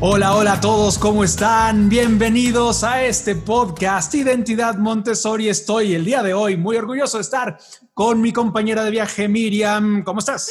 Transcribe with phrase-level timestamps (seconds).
[0.00, 1.88] Hola, hola a todos, ¿cómo están?
[1.88, 5.48] Bienvenidos a este podcast Identidad Montessori.
[5.48, 7.58] Estoy el día de hoy muy orgulloso de estar
[7.94, 10.04] con mi compañera de viaje Miriam.
[10.04, 10.50] ¿Cómo estás?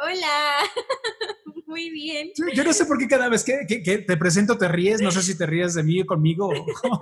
[0.00, 0.58] Hola,
[1.66, 2.30] muy bien.
[2.54, 5.00] Yo no sé por qué cada vez que, que- que te presento te ríes.
[5.00, 6.48] No sé si te ríes de mí conmigo.
[6.48, 6.66] o-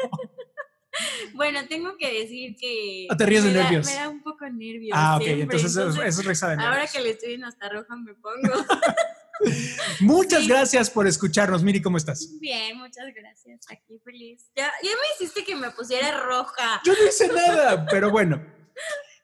[1.34, 3.06] Bueno, tengo que decir que...
[3.10, 3.86] Ah, te ríes de da- nervios.
[3.86, 4.92] me da un poco nervios.
[4.98, 5.22] Ah, ok.
[5.24, 6.92] siempre, Entonces, eso- es risa de Ahora nervios.
[6.92, 8.64] que le estoy viendo hasta roja me pongo.
[10.00, 10.48] Muchas Sí.
[10.48, 11.62] gracias por escucharnos.
[11.62, 12.28] Miri, ¿cómo estás?
[12.40, 13.60] Bien, muchas gracias.
[13.70, 14.50] Aquí feliz.
[14.56, 16.80] Ya, ya me hiciste que me pusiera roja.
[16.84, 18.42] Yo no hice nada, pero bueno.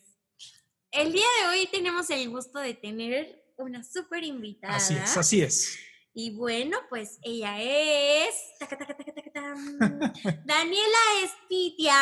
[0.92, 4.76] El día de hoy tenemos el gusto de tener una súper invitada.
[4.76, 5.78] Así es, así es.
[6.14, 8.36] Y bueno, pues ella es.
[8.60, 9.80] taca, taca, taca, taca, tam,
[10.46, 11.94] Daniela Espitia.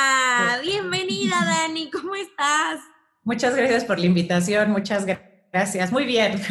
[0.64, 1.92] Bienvenida, Dani.
[1.92, 2.80] ¿Cómo estás?
[3.24, 5.22] Muchas gracias por la invitación, muchas gra-
[5.54, 5.92] gracias.
[5.92, 6.42] Muy bien.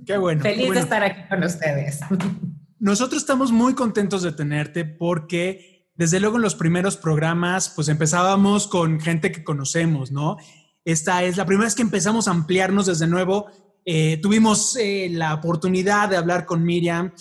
[0.06, 0.42] Qué bueno.
[0.42, 0.80] qué Feliz bueno.
[0.80, 2.00] de estar aquí con ustedes.
[2.78, 8.66] Nosotros estamos muy contentos de tenerte porque desde luego en los primeros programas pues empezábamos
[8.66, 10.38] con gente que conocemos, ¿no?
[10.86, 13.50] Esta es la primera vez que empezamos a ampliarnos desde nuevo.
[13.84, 17.12] Eh, tuvimos eh, la oportunidad de hablar con Miriam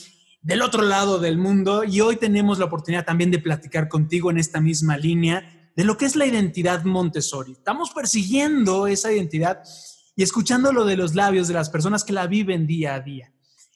[0.42, 4.38] del otro lado del mundo y hoy tenemos la oportunidad también de platicar contigo en
[4.38, 7.53] esta misma línea de lo que es la identidad Montessori.
[7.53, 9.64] Estamos persiguiendo esa identidad
[10.16, 13.34] y escuchando lo de los labios de las personas que la viven día a día.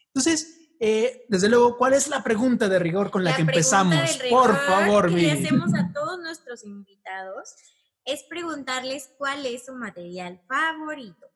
[0.08, 4.20] Entonces, eh, desde luego, ¿cuál es la pregunta de rigor con la, que empezamos?
[4.30, 7.56] Por favor, que le hacemos a todos nuestros invitados
[8.06, 11.33] es preguntarles cuál es su material favorito.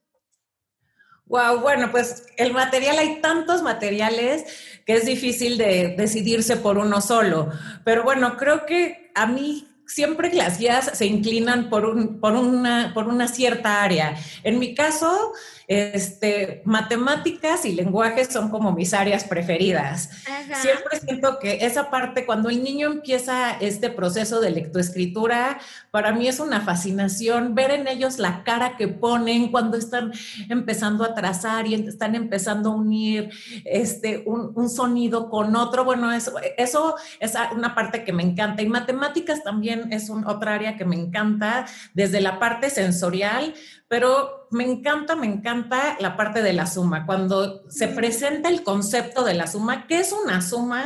[1.30, 4.46] Wow, bueno, pues el material, hay tantos materiales
[4.86, 7.52] que es difícil de decidirse por uno solo.
[7.84, 12.92] Pero bueno, creo que a mí siempre las guías se inclinan por, un, por, una,
[12.94, 14.16] por una cierta área.
[14.44, 15.34] En mi caso,
[15.68, 20.10] este, matemáticas y lenguajes son como mis áreas preferidas.
[20.26, 20.56] Ajá.
[20.62, 25.60] Siempre siento que esa parte, cuando el niño empieza este proceso de lectoescritura,
[25.92, 30.14] para mí es una fascinación ver en ellos la cara que ponen cuando están
[30.50, 33.30] empezando a trazar y están empezando a unir
[33.66, 35.84] este, un, un sonido con otro.
[35.84, 38.62] Bueno, eso, eso es una parte que me encanta.
[38.62, 43.54] Y matemáticas también es un, otra área que me encanta, desde la parte sensorial,
[43.88, 47.06] pero me encanta, me encanta la parte de la suma.
[47.06, 50.84] Cuando se presenta el concepto de la suma, ¿qué es una suma?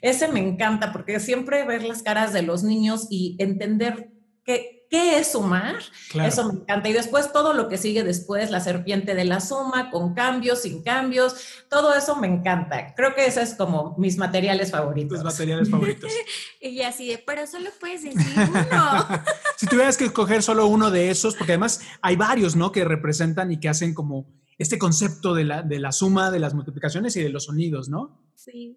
[0.00, 4.10] Ese me encanta porque siempre ver las caras de los niños y entender
[4.44, 5.76] qué, qué es sumar,
[6.10, 6.28] Claro.
[6.28, 6.88] eso me encanta.
[6.88, 10.82] Y después todo lo que sigue después, la serpiente de la suma, con cambios, sin
[10.82, 11.36] cambios,
[11.70, 12.92] todo eso me encanta.
[12.96, 15.18] Creo que esos es como mis materiales favoritos.
[15.18, 16.10] Tus materiales favoritos.
[16.60, 19.22] Y así de, pero solo puedes decir uno.
[19.56, 22.72] si tuvieras que escoger solo uno de esos, porque además hay varios, ¿no?
[22.72, 24.26] Que representan y que hacen como
[24.58, 28.20] este concepto de la, de la suma, de las multiplicaciones y de los sonidos, ¿no?
[28.34, 28.76] Sí.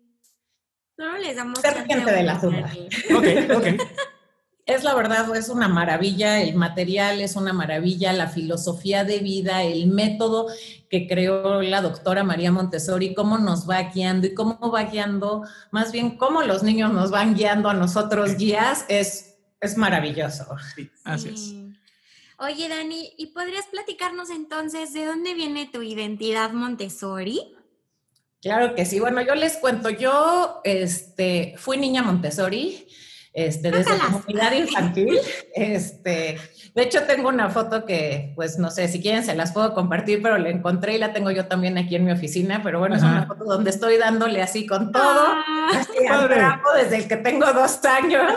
[0.95, 2.71] Solo les damos Serpiente de la suma.
[3.17, 3.25] Ok,
[3.57, 3.67] ok.
[4.65, 9.61] Es la verdad, es una maravilla, el material es una maravilla, la filosofía de vida,
[9.63, 10.47] el método
[10.89, 15.91] que creó la doctora María Montessori, cómo nos va guiando y cómo va guiando, más
[15.91, 20.45] bien cómo los niños nos van guiando a nosotros guías, es, es maravilloso.
[20.75, 21.39] Sí, así es.
[21.39, 21.73] Sí.
[22.39, 27.55] Oye, Dani, ¿y podrías platicarnos entonces de dónde viene tu identidad Montessori?
[28.41, 28.99] Claro que sí.
[28.99, 32.87] Bueno, yo les cuento, yo este, fui niña Montessori,
[33.33, 35.17] este, desde la comunidad infantil.
[35.55, 36.37] Este,
[36.75, 40.21] de hecho, tengo una foto que, pues no sé, si quieren se las puedo compartir,
[40.21, 42.61] pero la encontré y la tengo yo también aquí en mi oficina.
[42.63, 46.29] Pero bueno, es una foto donde estoy dándole así con todo, ah, así al
[46.75, 48.31] desde el que tengo dos años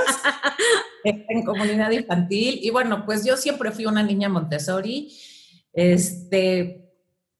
[1.04, 2.58] en comunidad infantil.
[2.62, 5.14] Y bueno, pues yo siempre fui una niña Montessori.
[5.72, 6.87] Este,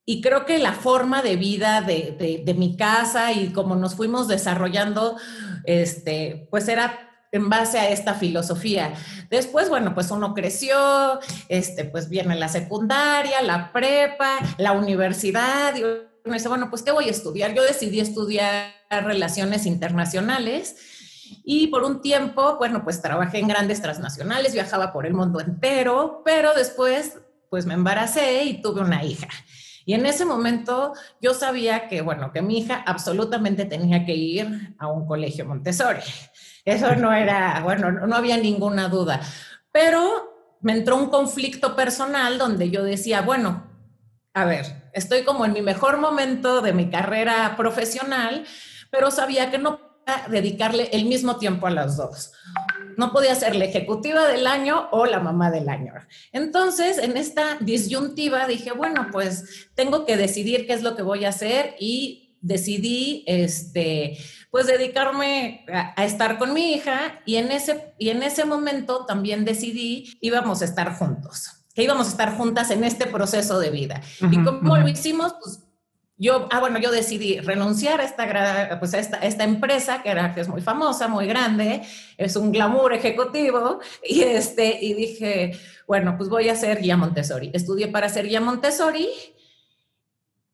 [0.05, 4.29] y creo que la forma de vida de, de, mi casa y como nos fuimos
[4.29, 5.17] desarrollando,
[5.65, 8.95] este, pues era en base a esta filosofía.
[9.31, 15.83] Después, bueno, pues uno creció, este, pues viene la secundaria, la prepa, la universidad, y
[15.83, 17.55] uno dice, bueno, pues ¿qué voy a estudiar?
[17.55, 20.77] Yo decidí estudiar relaciones internacionales
[21.45, 26.23] y por un tiempo, bueno, pues trabajé en grandes transnacionales, viajaba por el mundo entero,
[26.25, 27.19] pero después,
[27.51, 29.29] pues me embaracé y tuve una hija.
[29.85, 34.75] Y en ese momento yo sabía que, bueno, que mi hija absolutamente tenía que ir
[34.79, 36.01] a un colegio Montessori.
[36.67, 39.23] Eso no era, bueno, no había ninguna duda.
[39.73, 43.67] Pero me entró un conflicto personal donde yo decía, bueno,
[44.35, 48.45] a ver, estoy como en mi mejor momento de mi carrera profesional,
[48.91, 52.33] pero sabía que no podía dedicarle el mismo tiempo a las dos
[52.97, 55.93] no podía ser la ejecutiva del año o la mamá del año.
[56.33, 61.25] Entonces, en esta disyuntiva dije, bueno, pues tengo que decidir qué es lo que voy
[61.25, 64.19] a hacer y decidí, este,
[64.57, 69.45] pues dedicarme a, estar con mi hija y en, ese, y en ese momento también
[69.45, 74.01] decidí íbamos a estar juntos que íbamos a estar juntas en este proceso de vida.
[74.19, 75.61] y como lo hicimos, pues
[76.17, 80.41] yo, ah, bueno, yo decidí renunciar a esta, pues esta, esta empresa que, era, que
[80.41, 81.83] es muy famosa, muy grande,
[82.17, 85.53] es un glamour ejecutivo, y, este, y dije,
[85.87, 87.51] bueno, pues voy a ser guía Montessori.
[87.53, 89.11] Estudié para ser guía Montessori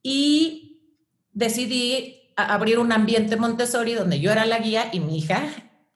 [0.02, 0.98] y
[1.32, 5.42] decidí abrir un ambiente Montessori donde yo era la guía y mi hija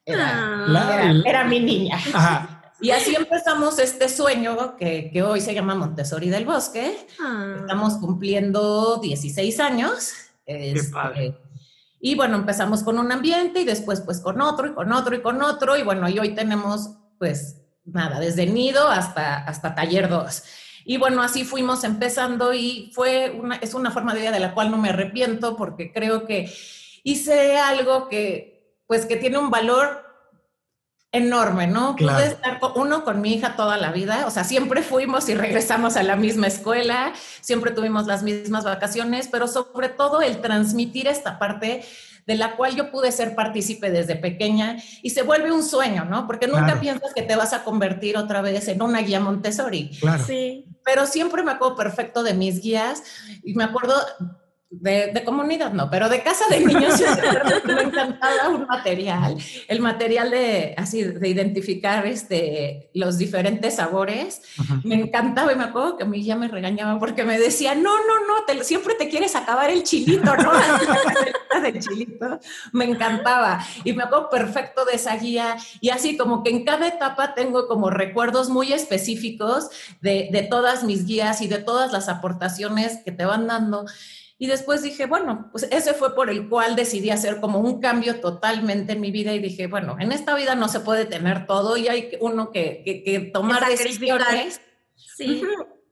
[0.04, 1.22] era, ah.
[1.24, 1.96] era, mi niña.
[1.96, 2.52] Ajá.
[2.78, 6.94] Y así empezamos este sueño que, que, hoy se llama Montessori del Bosque.
[7.18, 7.56] Ah.
[7.60, 10.12] Estamos cumpliendo 16 años.
[10.44, 11.38] Este,
[12.00, 15.22] y bueno, empezamos con un ambiente y después pues con otro y con otro y
[15.22, 15.76] con otro.
[15.78, 20.42] Y bueno, y hoy tenemos pues nada, desde nido hasta, hasta taller 2.
[20.88, 24.54] Y bueno, así fuimos empezando y fue una, es una forma de vida de la
[24.54, 26.48] cual no me arrepiento porque creo que
[27.02, 30.05] hice algo que pues que tiene un valor
[31.16, 31.96] enorme, ¿no?
[31.96, 35.34] Pude estar con, uno con mi hija toda la vida, o sea, siempre fuimos y
[35.34, 41.08] regresamos a la misma escuela, siempre tuvimos las mismas vacaciones, pero sobre todo el transmitir
[41.08, 41.84] esta parte
[42.26, 46.26] de la cual yo pude ser partícipe desde pequeña y se vuelve un sueño, ¿no?
[46.26, 49.90] Porque nunca piensas que te vas a convertir otra vez en una guía Montessori.
[50.00, 50.24] Claro.
[50.24, 50.64] Sí.
[50.84, 53.02] Pero siempre me acuerdo perfecto de mis guías
[53.44, 53.94] y me acuerdo
[54.68, 57.00] de, comunidad no, pero de casa de niños
[57.64, 59.36] me encantaba un material,
[59.68, 64.42] el material de así de identificar este, los diferentes sabores,
[64.82, 67.96] me encantaba y me acuerdo que a mí ya me regañaba porque me decía, no,
[67.98, 70.50] no, no, siempre te quieres acabar el chilito, ¿no?
[71.62, 72.40] del chilito,
[72.72, 76.88] me encantaba y me acuerdo perfecto de esa guía y así como que en cada
[76.88, 79.70] etapa tengo como recuerdos muy específicos
[80.00, 83.86] de, de todas mis guías y de todas las aportaciones que te van dando.
[84.38, 88.20] Y después dije, bueno, pues ese fue por el cual decidí hacer como un cambio
[88.20, 91.76] totalmente en mi vida y dije, bueno, en esta vida no se puede tener todo
[91.78, 94.60] y hay uno que, que, tomar decisiones.
[94.94, 95.42] Sí.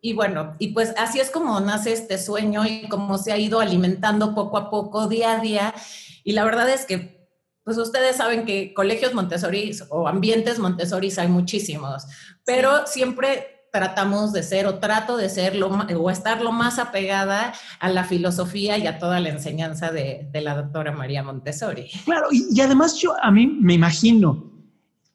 [0.02, 3.60] Y bueno, y pues así es como nace este sueño y como se ha ido
[3.60, 5.74] alimentando poco a poco, día a día.
[6.22, 7.26] Y la verdad es que,
[7.64, 12.04] pues ustedes saben que colegios Montessori o ambientes Montessori hay muchísimos,
[12.44, 17.52] pero siempre tratamos de ser o trato de ser lo, o estar lo más apegada
[17.80, 21.90] a la filosofía y a toda la enseñanza de, la doctora María Montessori.
[22.04, 24.52] Claro, y, además yo a mí me imagino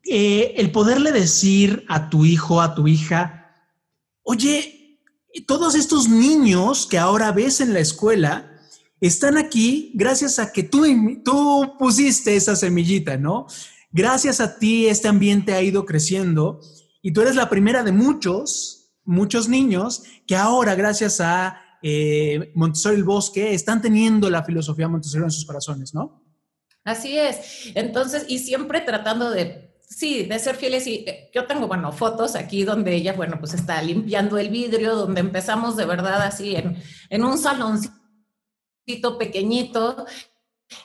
[0.04, 3.56] eh, el poderle decir a tu hijo, a tu hija,
[4.24, 5.00] oye,
[5.48, 8.52] todos estos niños que ahora ves en la escuela
[9.00, 10.84] están aquí gracias a que tú,
[11.24, 13.48] tú pusiste esa semillita, ¿no?
[13.94, 16.60] Gracias a ti este ambiente ha ido creciendo
[17.02, 22.96] y tú eres la primera de muchos, muchos niños que ahora, gracias a eh, Montessori
[22.96, 26.24] el Bosque, están teniendo la filosofía Montessori en sus corazones, ¿no?
[26.84, 27.72] Así es.
[27.76, 30.88] Entonces, y siempre tratando de, sí, de ser fieles.
[30.88, 34.96] Y eh, yo tengo, bueno, fotos aquí donde ella, bueno, pues está limpiando el vidrio,
[34.96, 37.94] donde empezamos de verdad así en, en un saloncito
[39.18, 40.06] pequeñito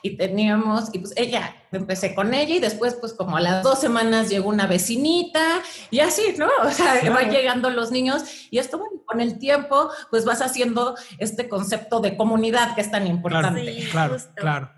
[0.03, 3.81] y teníamos, y pues ella, empecé con ella y después pues como a las dos
[3.81, 6.49] semanas llegó una vecinita y así, ¿no?
[6.63, 10.97] O sea, van llegando los niños y esto, bueno, con el tiempo pues vas haciendo
[11.19, 13.89] este concepto de comunidad que es tan importante.
[13.91, 14.71] claro, claro.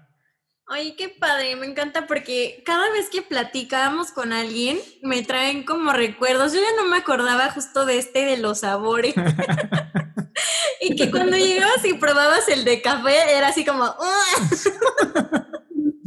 [0.68, 5.92] Ay, qué padre, me encanta porque cada vez que platicábamos con alguien me traen como
[5.92, 6.52] recuerdos.
[6.52, 9.14] Yo ya no me acordaba justo de este de los sabores.
[10.80, 13.84] y que cuando llegabas y probabas el de café era así como.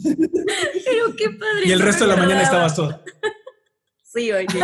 [0.04, 1.66] Pero qué padre.
[1.66, 3.04] Y el resto de la mañana estabas todo.
[4.04, 4.48] sí, oye.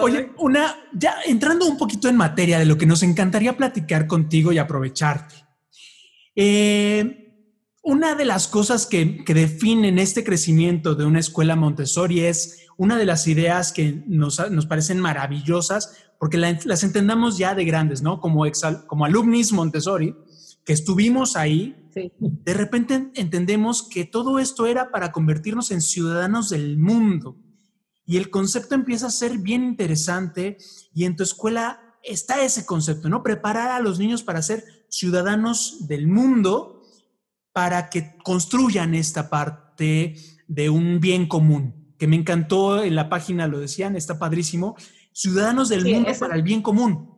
[0.00, 4.50] Oye, una, ya entrando un poquito en materia de lo que nos encantaría platicar contigo
[4.50, 5.36] y aprovecharte.
[6.34, 7.20] Eh,
[7.82, 13.06] una de las cosas que, definen este crecimiento de una escuela Montessori es una de
[13.06, 18.20] las ideas que nos, parecen maravillosas porque las entendamos ya de grandes, ¿no?
[18.20, 18.44] Como,
[18.86, 20.14] como alumnis Montessori,
[20.64, 26.78] que estuvimos ahí, de repente entendemos que todo esto era para convertirnos en ciudadanos del
[26.78, 27.36] mundo.
[28.04, 30.58] Y el concepto empieza a ser bien interesante
[30.92, 33.22] y en tu escuela está ese concepto, ¿no?
[33.22, 36.82] Preparar a los niños para ser ciudadanos del mundo
[37.52, 40.16] para que construyan esta parte
[40.46, 44.76] de un bien común, que me encantó en la página, lo decían, está padrísimo,
[45.12, 47.10] ciudadanos del mundo para el bien común.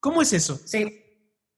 [0.00, 0.60] ¿Cómo es eso?
[0.64, 0.86] Sí.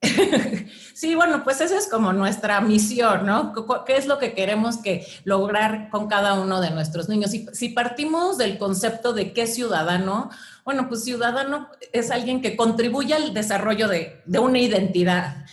[0.94, 3.52] Sí, bueno, pues esa es como nuestra misión, ¿no?
[3.84, 7.32] ¿Qué es lo que queremos que lograr con cada uno de nuestros niños?
[7.52, 10.30] Si, partimos del concepto de qué ciudadano,
[10.64, 15.44] bueno, pues ciudadano es alguien que contribuye al desarrollo de, una identidad.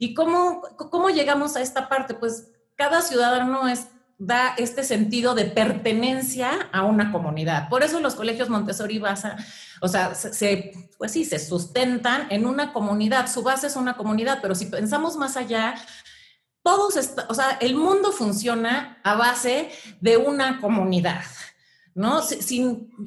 [0.00, 2.14] ¿Y cómo, cómo llegamos a esta parte?
[2.14, 3.86] Pues cada ciudadano es,
[4.18, 7.68] da este sentido de pertenencia a una comunidad.
[7.68, 9.36] Por eso los colegios Montessori basa,
[9.80, 13.30] o sea, se, pues sí, se sustentan en una comunidad.
[13.30, 15.76] Su base es una comunidad, pero si pensamos más allá,
[16.64, 16.96] todos,
[17.28, 19.70] o sea, el mundo funciona a base
[20.00, 21.22] de una comunidad.
[21.98, 22.20] ¿no?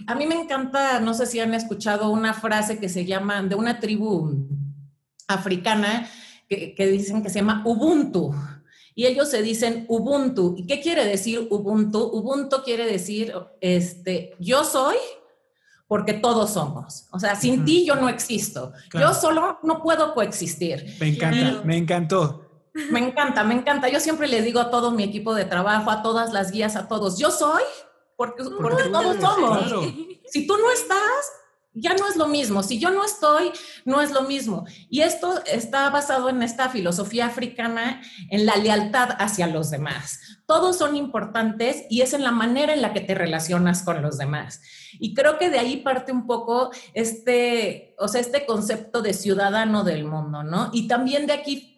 [0.08, 3.56] A mí me encanta, no sé si han escuchado una frase que se llama, de
[3.56, 4.48] una tribu
[5.30, 6.10] africana,
[6.50, 8.36] que, dicen que se llama Ubuntu.
[8.94, 10.56] Y ellos se dicen Ubuntu.
[10.58, 12.04] ¿Y qué quiere decir Ubuntu?
[12.04, 14.98] Ubuntu quiere decir, este, yo soy
[15.88, 17.08] porque todos somos.
[17.12, 18.72] O sea, sin ti yo no existo.
[18.94, 20.96] Yo solo no puedo coexistir.
[21.00, 22.46] Me encanta, me encantó.
[22.90, 23.90] Me encanta, me encanta.
[23.90, 26.88] Yo siempre le digo a todo mi equipo de trabajo, a todas las guías, a
[26.88, 27.64] todos, yo soy
[28.16, 29.74] porque, porque todos somos.
[30.28, 31.26] Si tú no estás,
[31.74, 32.64] ya no es lo mismo.
[32.64, 33.52] Si yo no estoy,
[33.86, 34.66] no es lo mismo.
[34.90, 40.20] Y esto está basado en esta filosofía africana, en la lealtad hacia los demás.
[40.46, 44.18] Todos son importantes y es en la manera en la que te relacionas con los
[44.18, 44.62] demás.
[45.00, 49.84] Y creo que de ahí parte un poco este, o sea, este concepto de ciudadano
[49.84, 50.70] del mundo, ¿no?
[50.74, 51.74] Y también de aquí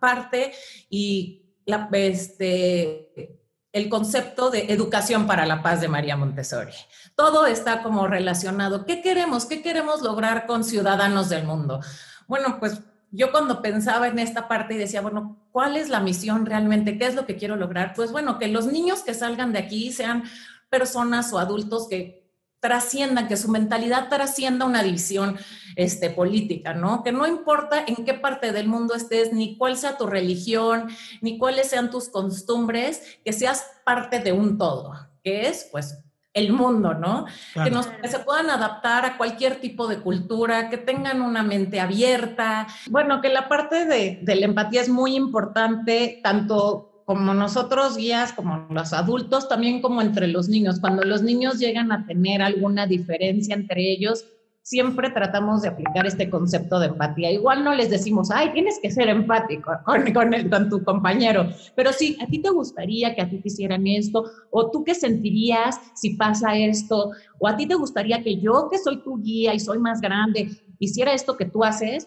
[0.00, 0.52] parte
[0.90, 3.39] y la, este,
[3.72, 6.72] el concepto de educación para la paz de María Montessori.
[7.14, 8.84] Todo está como relacionado.
[8.84, 9.46] ¿Qué queremos?
[9.46, 11.80] ¿Qué queremos lograr con ciudadanos del mundo?
[12.26, 12.80] Bueno, pues
[13.12, 16.98] yo cuando pensaba en esta parte y decía, bueno, ¿cuál es la misión realmente?
[16.98, 17.92] ¿Qué es lo que quiero lograr?
[17.94, 20.24] Pues bueno, que los niños que salgan de aquí sean
[20.68, 22.19] personas o adultos que
[22.60, 25.38] trasciendan, que su mentalidad trascienda una división
[25.76, 27.02] este, política, ¿no?
[27.02, 30.88] Que no importa en qué parte del mundo estés, ni cuál sea tu religión,
[31.22, 36.52] ni cuáles sean tus costumbres, que seas parte de un todo, que es, pues, el
[36.52, 37.26] mundo, ¿no?
[37.54, 41.80] Que, nos, que se puedan adaptar a cualquier tipo de cultura, que tengan una mente
[41.80, 42.68] abierta.
[42.88, 48.32] Bueno, que la parte de, de la empatía es muy importante, tanto como nosotros guías,
[48.32, 50.78] como los adultos, también como entre los niños.
[50.78, 54.26] Cuando los niños llegan a tener alguna diferencia entre ellos,
[54.62, 57.32] siempre tratamos de aplicar este concepto de empatía.
[57.32, 59.72] Igual no les decimos, ay, tienes que ser empático
[60.14, 63.48] con, el, con tu compañero, pero sí, a ti te gustaría que a ti te
[63.48, 68.36] hicieran esto, o tú qué sentirías si pasa esto, o a ti te gustaría que
[68.36, 70.48] yo, que soy tu guía y soy más grande,
[70.78, 72.06] hiciera esto que tú haces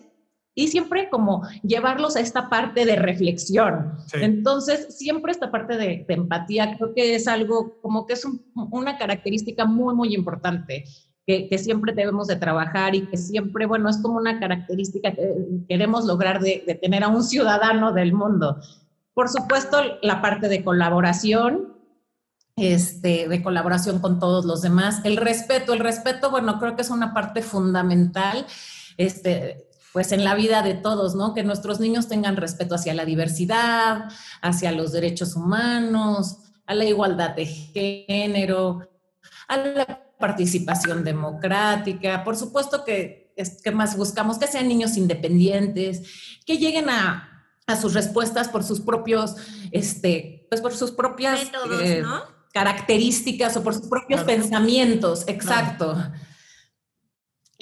[0.55, 3.98] y siempre como llevarlos a esta parte de reflexión.
[4.13, 9.65] Entonces, siempre esta parte de, empatía creo que es algo como que es una característica
[9.65, 10.86] muy, muy importante.
[11.25, 15.33] Que, que, siempre debemos de trabajar y que siempre, bueno, es como una característica que
[15.69, 18.57] queremos lograr de, de tener a un ciudadano del mundo.
[19.13, 21.77] Por supuesto, la parte de colaboración,
[22.55, 25.01] este, de colaboración con todos los demás.
[25.03, 28.45] El respeto, el respeto, bueno, creo que es una parte fundamental.
[28.98, 31.33] Este, pues en la vida de todos, ¿no?
[31.33, 34.09] Que nuestros niños tengan respeto hacia la diversidad,
[34.41, 38.89] hacia los derechos humanos, a la igualdad de género,
[39.47, 42.23] a la participación democrática.
[42.23, 46.01] Por supuesto que, es, que más buscamos que sean niños independientes,
[46.45, 47.29] que lleguen a,
[47.67, 49.35] a sus respuestas por sus propios,
[49.71, 52.21] este, pues por sus propias Métodos, eh, ¿no?
[52.51, 54.41] características o por sus propios Claro.
[54.41, 55.97] pensamientos, exacto.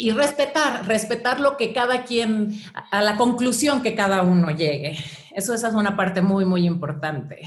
[0.01, 4.97] Y respetar, respetar lo que cada quien, a la conclusión que cada uno llegue.
[5.35, 7.41] Eso esa es una parte muy, muy importante.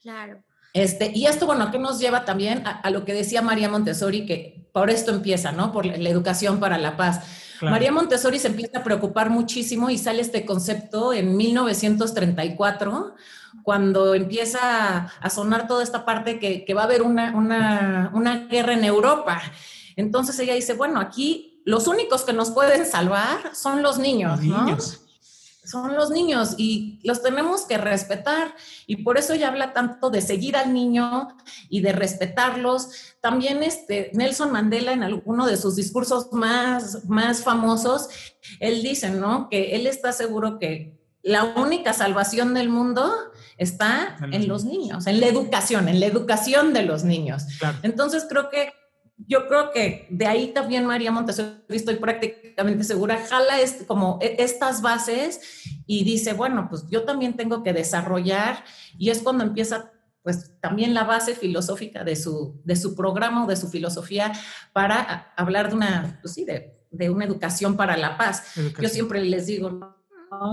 [0.00, 0.40] Claro.
[0.72, 4.24] Este, y esto, bueno, ¿qué nos lleva también a, a lo que decía María Montessori,
[4.24, 5.72] que por esto empieza, ¿no?
[5.72, 7.56] Por la, la educación para la paz.
[7.58, 7.72] Claro.
[7.72, 13.16] María Montessori se empieza a preocupar muchísimo y sale este concepto en 1934,
[13.64, 18.46] cuando empieza a sonar toda esta parte que, que va a haber una, una, una
[18.46, 19.42] guerra en Europa.
[19.96, 24.46] Entonces ella dice, bueno, aquí los únicos que nos pueden salvar son los niños, Los
[24.46, 24.64] ¿no?
[24.64, 25.00] niños.
[25.64, 28.54] son los niños y los tenemos que respetar
[28.86, 31.28] y por eso ella habla tanto de seguir al niño
[31.68, 32.88] y de respetarlos.
[33.20, 38.08] También este Nelson Mandela en alguno de sus discursos más, más famosos,
[38.58, 39.48] él dice, ¿no?
[39.48, 43.12] Que él está seguro que la única salvación del mundo
[43.58, 47.42] está En los en los niños, en la educación, en la educación de los niños.
[47.58, 47.78] Claro.
[47.82, 48.72] Entonces creo que
[49.26, 54.36] yo creo que de ahí también María Montessori, estoy prácticamente segura, jala este- como e-
[54.38, 55.40] estas bases
[55.86, 58.64] y dice, bueno, pues yo también tengo que desarrollar
[58.98, 63.48] y es cuando empieza pues también la base filosófica de su, de su programa o
[63.48, 64.32] de su filosofía
[64.74, 68.52] para hablar de una, pues sí, de, de una educación para la paz.
[68.82, 69.96] Yo siempre les digo, ¿no?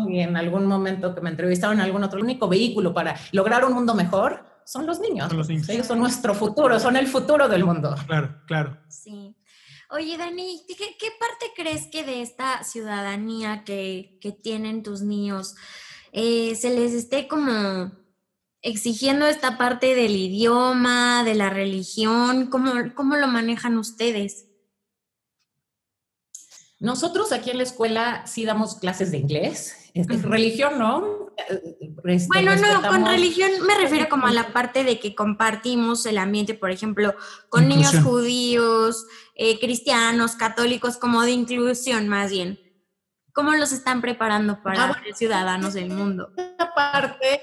[0.09, 3.65] y en algún momento que me entrevistaron en algún otro, el único vehículo para lograr
[3.65, 5.29] un mundo mejor son los niños.
[5.29, 5.69] Son los niños.
[5.69, 7.95] Ellos son nuestro futuro, son el futuro del mundo.
[8.05, 8.77] Claro, claro.
[8.89, 9.33] Sí.
[9.89, 15.55] Oye, Dani, ¿qué, qué parte crees que de esta ciudadanía que, que tienen tus niños
[16.11, 17.93] eh, se les esté como
[18.61, 22.47] exigiendo esta parte del idioma, de la religión?
[22.47, 24.47] ¿Cómo, cómo lo manejan ustedes?
[26.79, 31.26] Nosotros aquí en la escuela sí damos clases de inglés, este, religión no.
[32.05, 36.17] Este, Bueno, no, con religión me refiero como a la parte de que compartimos el
[36.17, 37.13] ambiente, por ejemplo,
[37.49, 42.59] con niños judíos, eh, cristianos, católicos, como de inclusión más bien.
[43.33, 45.03] ¿Cómo los están preparando para Ah, bueno.
[45.03, 46.31] ser ciudadanos del mundo?
[46.37, 47.41] esta parte,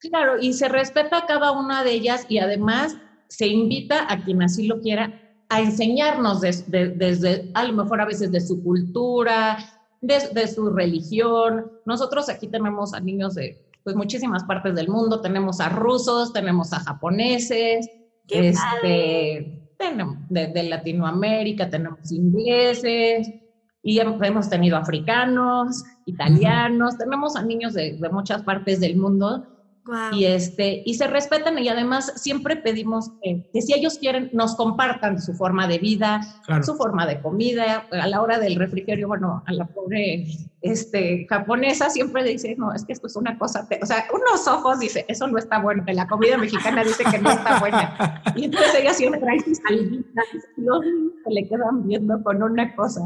[0.00, 2.96] claro, y se respeta a cada una de ellas y además
[3.28, 5.12] se invita a quien así lo quiera
[5.48, 9.58] a enseñarnos des- de- desde, a lo mejor a veces de su cultura,
[10.00, 11.70] de, de su religión.
[11.84, 16.72] Nosotros aquí tenemos a niños de pues, muchísimas partes del mundo, tenemos a rusos, tenemos
[16.72, 17.88] a japoneses,
[18.26, 23.28] ¡Qué este, tenemos de, de Latinoamérica, tenemos ingleses,
[23.82, 29.46] y hem- hemos tenido africanos, italianos, tenemos a niños de, de muchas partes del mundo
[30.12, 34.54] Y, este, y se respetan y además siempre pedimos que, que si ellos quieren nos
[34.54, 36.62] compartan su forma de vida, Claro.
[36.62, 40.26] su forma de comida, a la hora del refrigerio, bueno, a la pobre
[40.62, 43.80] este, japonesa siempre dice, no, es que esto es una cosa, te-".
[43.82, 47.18] o sea, unos ojos dice, eso no está bueno, que la comida mexicana dice que
[47.18, 48.22] no está buena.
[48.36, 50.24] Y entonces ella siempre trae sus salditas
[50.56, 53.02] y los niños se le quedan viendo con una cosa.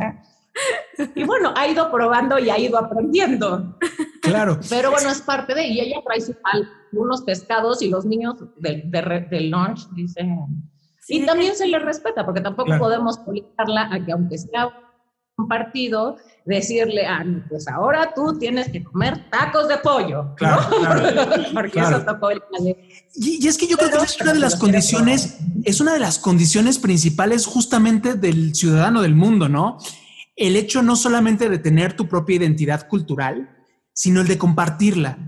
[1.15, 3.77] Y bueno, ha ido probando y ha ido aprendiendo.
[4.23, 4.61] Claro.
[4.71, 8.37] Pero bueno, es parte de, y ella trae su sal, unos pescados y los niños
[8.59, 10.47] del de, del lunch dicen.
[11.01, 12.83] Sí, Y también se le respeta, porque tampoco Claro.
[12.85, 14.71] podemos obligarla a que aunque sea
[15.37, 20.33] un partido, decirle, ah, no, pues ahora tú tienes que comer tacos de pollo.
[20.37, 21.43] Claro, claro.
[21.53, 21.97] porque Claro.
[21.97, 22.41] eso tocó el
[23.17, 25.93] Y, y es que yo creo que Pero- es una de las condiciones, es una
[25.95, 29.79] de las condiciones principales justamente del ciudadano del mundo, ¿no?
[30.37, 33.57] El hecho no solamente de tener tu propia identidad cultural,
[33.93, 35.19] sino el de compartirla.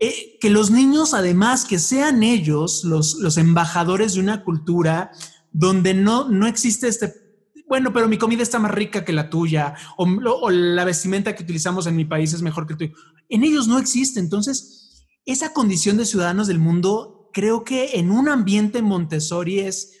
[0.00, 5.10] Eh, que los niños, además, que sean ellos los, los embajadores de una cultura
[5.52, 7.24] donde no, no existe este,
[7.66, 11.86] bueno, pero mi comida está más rica que la tuya, o, la vestimenta que utilizamos
[11.86, 12.92] en mi país es mejor que el tuyo.
[13.28, 14.20] En ellos no existe.
[14.20, 19.92] Entonces, esa condición de ciudadanos del mundo, creo que en un ambiente Montessori es,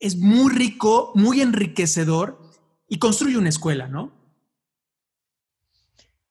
[0.00, 2.41] es muy rico, muy enriquecedor
[2.92, 4.12] y construye una escuela, ¿no?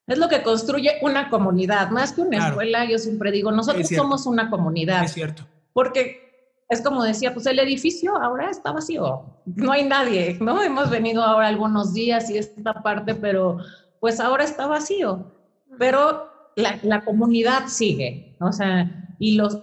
[0.06, 2.52] Es lo que construye una comunidad, más que una Claro.
[2.52, 5.02] escuela, yo siempre digo, nosotros somos una comunidad.
[5.04, 5.44] Es cierto.
[5.72, 6.20] porque
[6.68, 10.62] es como decía, pues el edificio ahora está vacío, no hay nadie, ¿no?
[10.62, 13.58] Hemos venido ahora algunos días y esta parte, pero
[14.00, 15.32] pues ahora está vacío,
[15.78, 19.58] pero la, la comunidad sigue, o sea, y los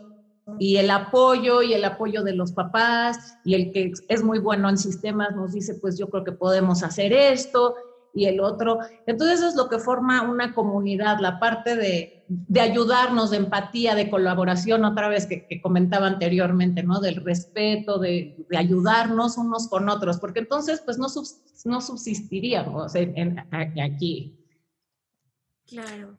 [0.57, 4.69] y el apoyo y el apoyo de los papás y el que es muy bueno
[4.69, 7.75] en sistemas nos dice, pues yo creo que podemos hacer esto
[8.13, 8.79] y el otro.
[9.05, 13.95] Entonces eso es lo que forma una comunidad, la parte de, de ayudarnos, de empatía,
[13.95, 16.99] de colaboración, otra vez que, comentaba anteriormente, ¿no?
[16.99, 24.37] Del respeto, de, ayudarnos unos con otros, porque entonces pues no, subs, no subsistiríamos aquí.
[25.65, 26.18] Claro.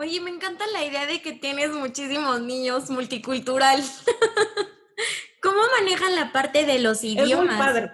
[0.00, 3.84] Oye, me encanta la idea de que tienes muchísimos niños multicultural.
[5.42, 7.30] ¿Cómo manejan la parte de los idiomas?
[7.30, 7.92] Es muy padre.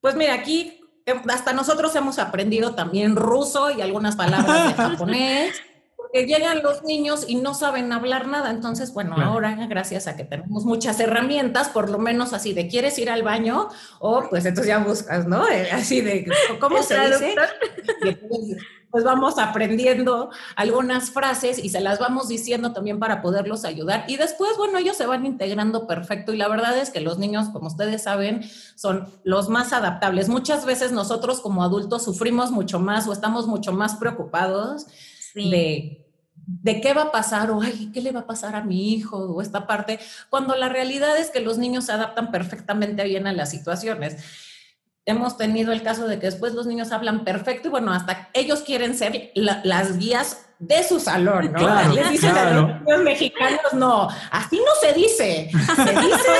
[0.00, 5.60] Pues mira, aquí eh, hasta nosotros hemos aprendido también ruso y algunas palabras de japonés,
[6.06, 8.50] porque llegan los niños y no saben hablar nada.
[8.50, 12.98] Entonces, bueno, ahora gracias a que tenemos muchas herramientas, por lo menos así de quieres
[12.98, 15.48] ir al baño o pues entonces ya buscas, ¿no?
[15.48, 17.34] Eh, así de, ¿cómo se dice?
[18.90, 24.04] pues vamos aprendiendo algunas frases y se las vamos diciendo también para poderlos ayudar.
[24.08, 27.48] Y después, bueno, ellos se van integrando perfecto y la verdad es que los niños,
[27.50, 30.28] como ustedes saben, son los más adaptables.
[30.28, 34.86] Muchas veces nosotros como adultos sufrimos mucho más o estamos mucho más preocupados
[35.44, 36.02] de
[36.48, 39.16] de qué va a pasar o ay, qué le va a pasar a mi hijo
[39.16, 39.98] o esta parte,
[40.30, 44.16] cuando la realidad es que los niños se adaptan perfectamente bien a las situaciones
[45.06, 48.60] hemos tenido el caso de que después los niños hablan perfecto y bueno, hasta ellos
[48.60, 51.58] quieren ser las guías de su salón, ¿no?
[51.58, 52.48] Claro, Les dicen claro.
[52.48, 56.32] a los niños mexicanos, no, así no se dice, se dice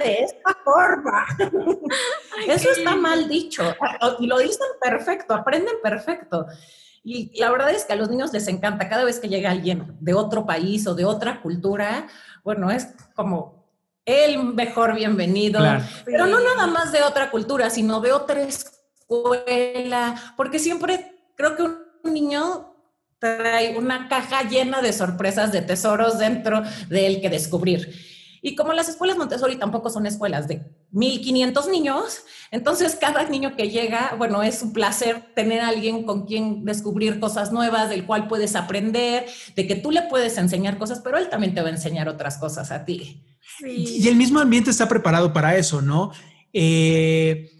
[0.04, 1.26] de esta forma.
[2.48, 3.62] Eso está mal dicho.
[4.18, 6.46] Y lo dicen perfecto, aprenden perfecto.
[7.08, 9.96] Y la verdad es que a los niños les encanta cada vez que llega alguien
[10.00, 12.08] de otro país o de otra cultura,
[12.42, 13.64] bueno, es como
[14.04, 15.84] el mejor bienvenido, Claro.
[16.04, 21.62] pero no nada más de otra cultura, sino de otra escuela, porque siempre creo que
[21.62, 22.74] un niño
[23.20, 27.94] trae una caja llena de sorpresas, de tesoros dentro de él que descubrir.
[28.46, 32.20] Y como las escuelas Montessori tampoco son escuelas de 1500 niños,
[32.52, 37.18] entonces cada niño que llega, bueno, es un placer tener a alguien con quien descubrir
[37.18, 41.28] cosas nuevas, del cual puedes aprender, de que tú le puedes enseñar cosas, pero él
[41.28, 43.20] también te va a enseñar otras cosas a ti.
[43.58, 43.98] Sí.
[43.98, 46.12] Y el mismo ambiente está preparado para eso, ¿no?
[46.52, 47.50] Eh,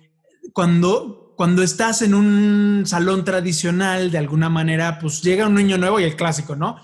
[0.52, 5.98] cuando, cuando estás en un salón tradicional, de alguna manera, pues llega un niño nuevo
[5.98, 6.76] y el clásico, ¿no?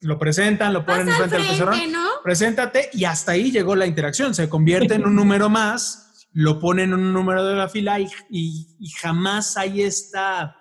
[0.00, 2.08] Lo presentan, lo ponen al enfrente del pizarrón, ¿no?
[2.22, 4.34] preséntate y hasta ahí llegó la interacción.
[4.34, 8.06] Se convierte en un número más, lo ponen en un número de la fila y,
[8.30, 10.56] y- y jamás hay esta,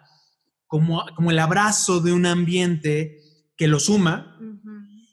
[0.66, 3.18] como, como el abrazo de un ambiente
[3.56, 4.38] que lo suma.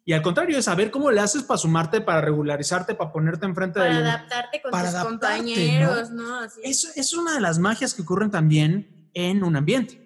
[0.07, 3.81] Y al contrario, es saber cómo le haces para sumarte, para regularizarte, para ponerte enfrente
[3.81, 4.07] Para del...
[4.07, 6.37] adaptarte con para tus adaptarte, compañeros, ¿no?
[6.41, 6.85] Así es.
[6.85, 10.04] Eso es una de las magias que ocurren también en un ambiente.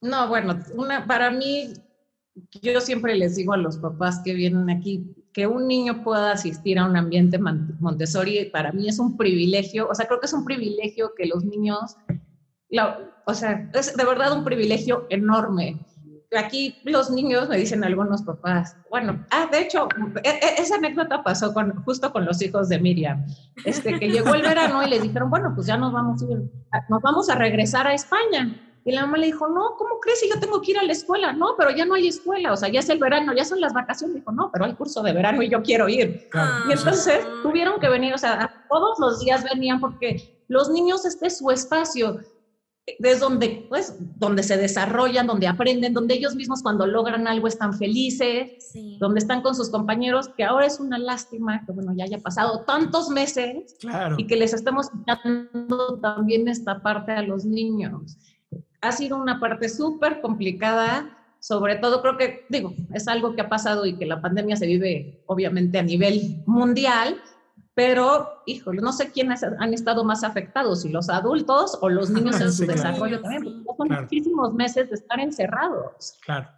[0.00, 1.72] No, bueno, una, para mí,
[2.62, 6.78] yo siempre les digo a los papás que vienen aquí que un niño pueda asistir
[6.78, 10.44] a un ambiente Montessori, para mí es un privilegio, o sea, creo que es un
[10.44, 11.96] privilegio que los niños,
[12.70, 15.78] la- o sea, es de verdad un privilegio enorme.
[16.36, 19.88] Aquí los niños me dicen algunos papás, bueno, ah, de hecho,
[20.24, 23.24] e- e- esa anécdota pasó con, justo con los hijos de Miriam,
[23.64, 26.42] este, que llegó el verano y le dijeron, bueno, pues ya nos vamos, a ir,
[26.88, 28.65] nos vamos a regresar a España.
[28.86, 30.92] Y la mamá le dijo, no, ¿cómo crees si yo tengo que ir a la
[30.92, 31.32] escuela?
[31.32, 33.74] No, pero ya no hay escuela, o sea, ya es el verano, ya son las
[33.74, 34.14] vacaciones.
[34.16, 36.28] Dijo, no, pero hay curso de verano y yo quiero ir.
[36.68, 37.30] Y entonces Ah.
[37.42, 41.50] tuvieron que venir, o sea, todos los días venían porque los niños, este es su
[41.50, 42.20] espacio,
[42.86, 47.74] es donde, pues, donde se desarrollan, donde aprenden, donde ellos mismos cuando logran algo están
[47.74, 48.96] felices, Sí.
[49.00, 52.60] donde están con sus compañeros, que ahora es una lástima que, bueno, ya haya pasado
[52.60, 54.14] tantos meses Claro.
[54.16, 58.16] y que les estemos quitando también esta parte a los niños.
[58.86, 63.48] Ha sido una parte súper complicada, sobre todo creo que, digo, es algo que ha
[63.48, 67.16] pasado y que la pandemia se vive obviamente a nivel mundial,
[67.74, 72.40] pero, híjole, no sé quiénes han estado más afectados, si los adultos o los niños
[72.40, 72.80] en su Sí, claro.
[72.82, 74.02] desarrollo también, porque son Claro.
[74.04, 76.14] muchísimos meses de estar encerrados.
[76.24, 76.48] Claro.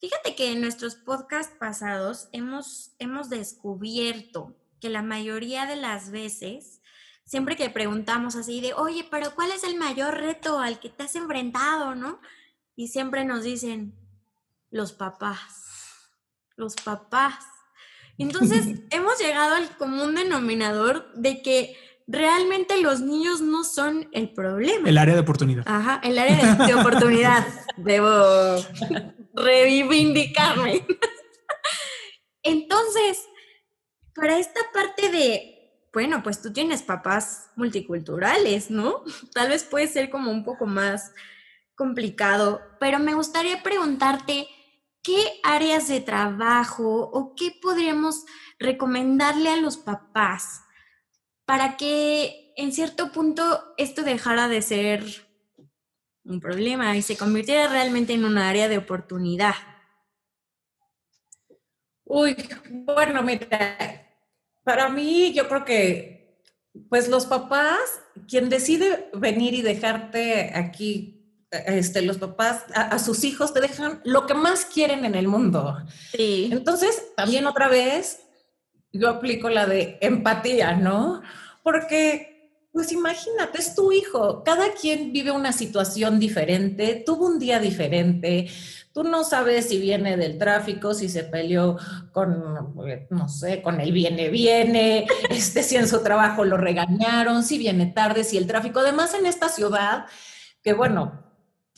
[0.00, 6.80] Fíjate que en nuestros podcasts pasados hemos, hemos descubierto que la mayoría de las veces,
[7.24, 11.02] siempre que preguntamos así de, oye, pero ¿cuál es el mayor reto al que te
[11.02, 12.20] has enfrentado, no?
[12.76, 13.94] Y siempre nos dicen,
[14.70, 16.10] los papás,
[16.56, 17.44] los papás.
[18.18, 24.88] Entonces, hemos llegado al común denominador de que realmente los niños no son el problema.
[24.88, 25.64] El área de oportunidad.
[25.66, 27.46] Ajá, el área de, de oportunidad.
[27.78, 28.56] Debo
[29.34, 30.86] reivindicarme.
[32.42, 33.24] Entonces,
[34.14, 39.02] para esta parte de, bueno, pues tú tienes papás multiculturales, ¿no?
[39.32, 41.12] Tal vez puede ser como un poco más
[41.76, 44.48] complicado, pero me gustaría preguntarte,
[45.02, 48.24] ¿qué áreas de trabajo o qué podríamos
[48.58, 50.62] recomendarle a los papás
[51.44, 55.04] para que en cierto punto esto dejara de ser
[56.24, 59.54] un problema y se convirtiera realmente en un área de oportunidad?
[62.04, 62.36] Uy,
[62.70, 63.76] bueno, mira,
[64.64, 66.40] para mí yo creo que,
[66.88, 67.78] pues los papás,
[68.28, 71.15] quien decide venir y dejarte aquí,
[71.66, 75.28] este, los papás, a, a, sus hijos te dejan lo que más quieren en el
[75.28, 75.76] mundo.
[76.12, 76.48] Sí.
[76.52, 78.20] Entonces, también otra vez,
[78.92, 81.22] yo aplico la de empatía, ¿no?
[81.62, 87.58] Porque, pues imagínate, es tu hijo, cada quien vive una situación diferente, tuvo un día
[87.58, 88.48] diferente,
[88.92, 91.76] tú no sabes si viene del tráfico, si se peleó
[92.12, 92.74] con,
[93.10, 97.86] no sé, con el viene, viene, este, si en su trabajo lo regañaron, si viene
[97.86, 100.06] tarde, si el tráfico, además en esta ciudad,
[100.62, 101.25] que bueno,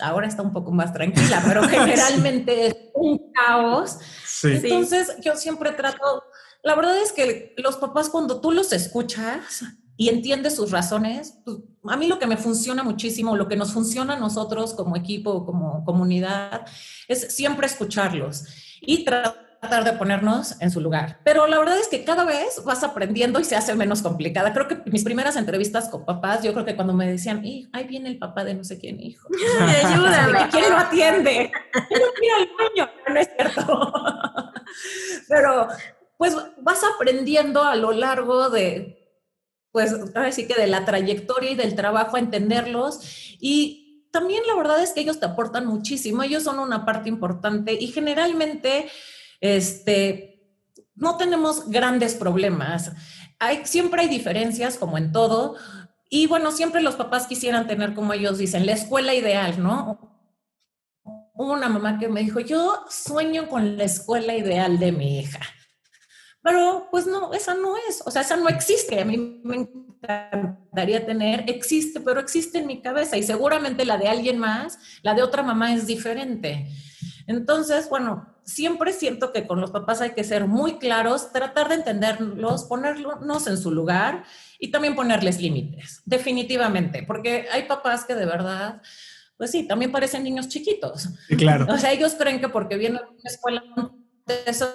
[0.00, 3.98] ahora está un poco más tranquila, pero generalmente es un caos.
[4.24, 4.52] Sí.
[4.62, 6.24] Entonces, yo siempre trato,
[6.62, 9.64] la verdad es que los papás cuando tú los escuchas
[9.96, 13.72] y entiendes sus razones, pues, a mí lo que me funciona muchísimo, lo que nos
[13.72, 16.66] funciona a nosotros como equipo, como comunidad,
[17.08, 18.44] es siempre escucharlos
[18.80, 21.20] y tratar de ponernos en su lugar.
[21.24, 24.52] Pero la verdad es que cada vez vas aprendiendo y se hace menos complicada.
[24.52, 27.42] Creo que mis primeras entrevistas con papás, yo creo que cuando me decían,
[27.72, 29.28] ahí viene el papá de no sé quién, hijo.
[29.84, 30.48] Ayúdame.
[30.50, 31.52] ¿Quién lo atiende?
[31.88, 32.90] Quiero ir al baño.
[33.08, 33.92] No es cierto.
[35.28, 35.68] Pero
[36.18, 39.16] pues vas aprendiendo a lo largo de,
[39.72, 44.56] pues ahora sí que de la trayectoria y del trabajo a entenderlos y también la
[44.56, 48.90] verdad es que ellos te aportan muchísimo, ellos son una parte importante y generalmente
[49.40, 50.29] este,
[50.94, 52.92] no tenemos grandes problemas.
[53.38, 55.57] Hay, siempre hay diferencias como en todo
[56.11, 60.16] y bueno, siempre los papás quisieran tener como ellos dicen, la escuela ideal, ¿no?
[61.35, 65.40] Una mamá que me dijo, yo sueño con la escuela ideal de mi hija.
[66.42, 69.01] Pero pues no, esa no es, o sea, esa no existe.
[69.01, 74.09] A mí me encantaría tener, existe, pero existe en mi cabeza y seguramente la de
[74.09, 76.68] alguien más, la de otra mamá es diferente.
[77.27, 81.76] Entonces, bueno, siempre siento que con los papás hay que ser muy claros, tratar de
[81.76, 84.24] entenderlos, ponerlos en su lugar
[84.58, 88.80] y también ponerles límites, definitivamente, porque hay papás que de verdad
[89.37, 91.11] pues sí, también parecen niños chiquitos.
[91.28, 91.66] Sí, claro.
[91.72, 93.62] O sea, ellos creen que porque vienen a una escuela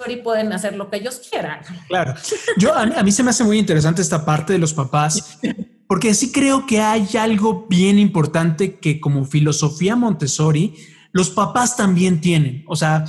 [0.08, 1.60] y pueden hacer lo que ellos quieran.
[1.86, 2.14] Claro.
[2.56, 5.38] Yo, a, a, mí se me hace muy interesante esta parte de los papás,
[5.86, 10.74] porque sí creo que hay algo bien importante que como filosofía Montessori,
[11.12, 12.64] los papás también tienen.
[12.66, 13.04] O sea,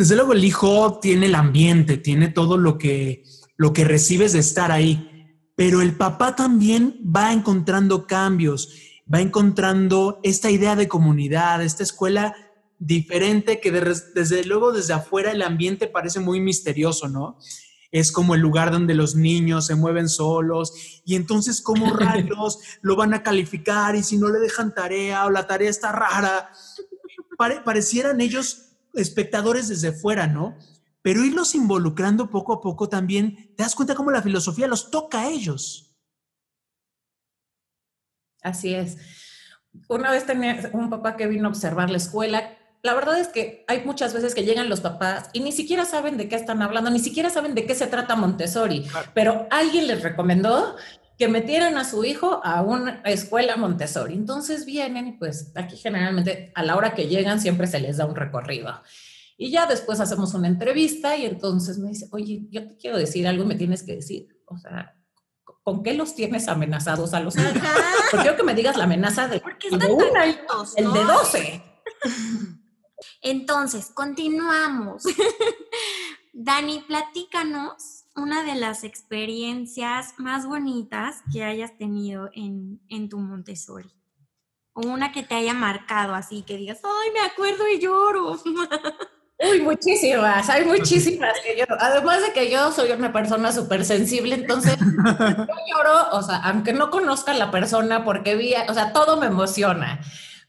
[0.00, 3.22] desde luego el hijo tiene el ambiente, tiene todo lo que,
[3.58, 8.72] lo que recibes de estar ahí, pero el papá también va encontrando cambios,
[9.12, 12.34] va encontrando esta idea de comunidad, esta escuela
[12.78, 17.36] diferente que de, desde luego desde afuera el ambiente parece muy misterioso, ¿no?
[17.92, 22.96] Es como el lugar donde los niños se mueven solos y entonces cómo rayos lo
[22.96, 26.50] van a calificar y si no le dejan tarea o la tarea está rara,
[27.36, 30.56] pare, parecieran ellos espectadores desde fuera, ¿no?
[31.02, 35.22] Pero irlos involucrando poco a poco también, te das cuenta cómo la filosofía los toca
[35.22, 35.96] a ellos.
[38.42, 38.98] Así es.
[39.88, 43.64] Una vez tenía un papá que vino a observar la escuela la verdad es que
[43.68, 46.90] hay muchas veces que llegan los papás y ni siquiera saben de qué están hablando,
[46.90, 49.10] ni siquiera saben de qué se trata Montessori, claro.
[49.14, 50.76] pero alguien les recomendó
[51.20, 54.14] que metieran a su hijo a una escuela Montessori.
[54.14, 58.06] Entonces vienen y pues aquí generalmente a la hora que llegan siempre se les da
[58.06, 58.72] un recorrido.
[59.36, 63.28] Y ya después hacemos una entrevista y entonces me dice, oye, yo te quiero decir
[63.28, 64.96] algo, me tienes que decir, o sea,
[65.62, 67.52] ¿con qué los tienes amenazados a los niños?
[68.10, 70.94] Porque quiero que me digas la amenaza de, de tan altos, el ¿no?
[70.94, 71.62] de 12.
[73.20, 75.02] Entonces, continuamos.
[76.32, 83.90] Dani, platícanos una de las experiencias más bonitas que hayas tenido en, en, tu Montessori.
[84.72, 88.38] O una que te haya marcado así, que digas, ay, me acuerdo y lloro.
[89.50, 94.34] Uy, muchísimas, hay muchísimas que yo, además de que yo soy una persona súper sensible,
[94.34, 98.92] entonces yo lloro, o sea, aunque no conozca a la persona porque vi, o sea,
[98.92, 100.00] todo me emociona.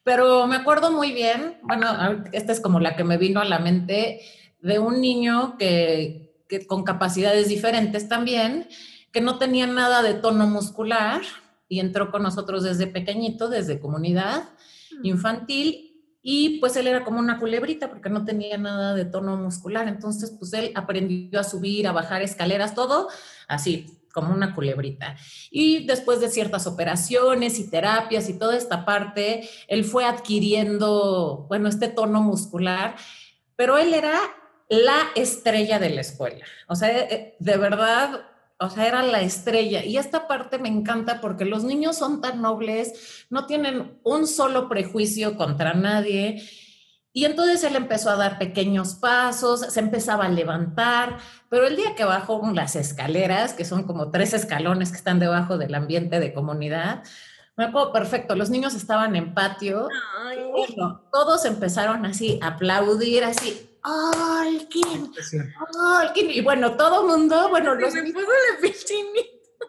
[0.03, 1.87] Pero me acuerdo muy bien, bueno,
[2.33, 4.21] esta es como la que me vino a la mente,
[4.59, 8.67] de un niño que, que con capacidades diferentes también,
[9.13, 11.21] que no tenía nada de tono muscular
[11.69, 14.49] y entró con nosotros desde pequeñito, desde comunidad
[14.99, 15.05] mm.
[15.05, 15.87] infantil
[16.21, 19.87] y pues él era como una culebrita porque no tenía nada de tono muscular.
[19.87, 23.07] Entonces, pues él aprendió a subir, a bajar escaleras, todo
[23.47, 25.15] así, como una culebrita.
[25.49, 31.69] Y después de ciertas operaciones y terapias y toda esta parte, él fue adquiriendo, bueno,
[31.69, 32.97] este tono muscular,
[33.55, 34.19] pero él era
[34.71, 36.45] la estrella de la escuela.
[36.67, 38.21] O sea, eh, de verdad,
[38.57, 39.83] o sea, era la estrella.
[39.83, 44.69] Y esta parte me encanta porque los niños son tan nobles, no tienen un solo
[44.69, 46.41] prejuicio contra nadie.
[47.11, 51.17] Y entonces él empezó a dar pequeños pasos, se empezaba a levantar,
[51.49, 55.57] pero el día que bajó las escaleras, que son como tres escalones que están debajo
[55.57, 57.03] del ambiente de comunidad,
[57.57, 59.89] me acuerdo perfecto, los niños estaban en patio,
[61.11, 65.11] todos empezaron así a aplaudir, así, Alkin,
[65.99, 66.31] Alkin.
[66.31, 68.03] Y bueno, todo el mundo, bueno, los me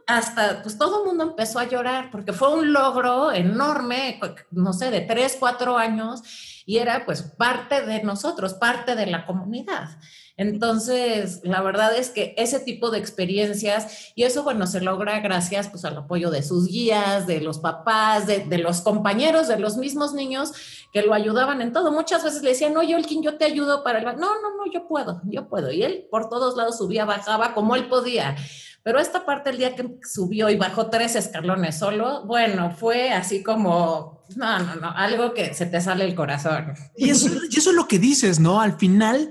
[0.07, 4.21] hasta, pues todo el mundo empezó a llorar porque fue un logro enorme,
[4.51, 6.23] no sé, de tres, cuatro años
[6.67, 9.91] y era pues parte de nosotros, parte de la comunidad.
[10.37, 15.69] Entonces, la verdad es que ese tipo de experiencias, y eso, bueno, se logra gracias
[15.69, 20.15] pues al apoyo de sus guías, de los papás, de, los compañeros, de los mismos
[20.15, 20.53] niños
[20.93, 21.93] que lo ayudaban en todo.
[21.93, 24.05] Muchas veces le decían, no, Yolkin, yo te ayudo para el...
[24.05, 25.71] No, no, no, yo puedo, yo puedo.
[25.71, 28.35] Y él por todos lados subía, bajaba como él podía.
[28.83, 33.43] Pero esta parte, el día que subió y bajó tres escalones solo, bueno, fue así
[33.43, 36.75] como, no, no, no, algo que se te sale el corazón.
[36.97, 38.61] Y eso, y eso es lo que dices, ¿no?
[38.61, 39.31] Al final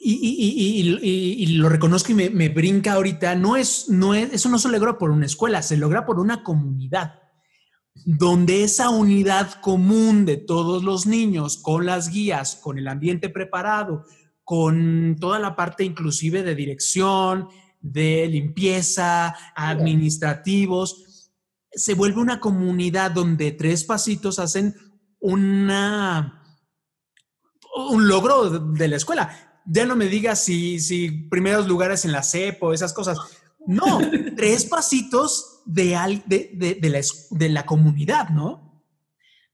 [0.00, 4.96] y, lo reconozco y me, brinca ahorita, no es, no es, eso no se logra
[4.98, 7.20] por una escuela, se logra por una comunidad,
[8.04, 14.04] donde esa unidad común de todos los niños, con las guías, con el ambiente preparado,
[14.44, 17.48] con toda la parte inclusive de dirección,
[17.80, 21.07] de limpieza, administrativos,
[21.78, 24.74] se vuelve una comunidad donde tres pasitos hacen
[25.20, 26.42] una
[27.90, 32.22] un logro de la escuela ya no me digas si, si primeros lugares en la
[32.22, 33.18] CEP o esas cosas.
[33.66, 34.00] No,
[34.36, 38.82] tres pasitos de, de, de, la, de la comunidad, ¿no?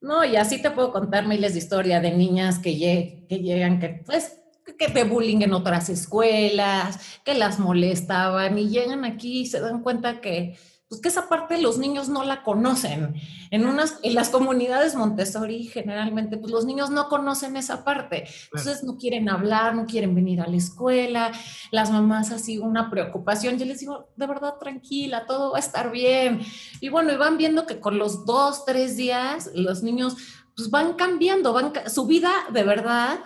[0.00, 4.02] No, y así te puedo contar miles de historias de niñas que, que llegan, que
[4.06, 4.38] pues
[4.78, 9.82] que de bullying en otras escuelas, que las molestaban y llegan aquí y se dan
[9.82, 10.56] cuenta que
[10.94, 13.14] pues que esa parte los niños no la conocen.
[13.50, 18.28] En, unas, en las comunidades Montessori generalmente, pues los niños no conocen esa parte.
[18.44, 21.33] Entonces no quieren hablar, no quieren venir a la escuela.
[21.72, 23.59] Las mamás así una preocupación.
[23.59, 26.42] Yo les digo, de verdad, tranquila, todo va a estar bien.
[26.80, 30.16] Y bueno, y van viendo que con los dos, tres días, los niños
[30.54, 33.18] pues van cambiando, van, su vida de verdad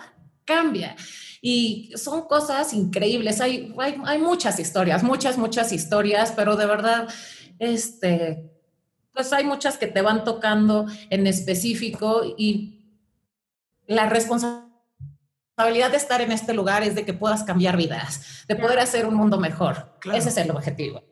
[0.43, 0.95] cambia.
[1.39, 3.41] Y son cosas increíbles.
[3.41, 7.07] Hay, hay, hay muchas historias, muchas, muchas historias, pero de verdad
[7.59, 8.51] este,
[9.13, 12.85] pues hay muchas que te van tocando en específico y
[13.85, 18.79] la responsabilidad de estar en este lugar es de que puedas cambiar vidas, de poder
[18.79, 19.97] hacer un mundo mejor.
[20.13, 21.03] Ese es el objetivo.